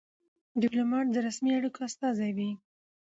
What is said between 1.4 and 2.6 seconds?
اړیکو استازی وي.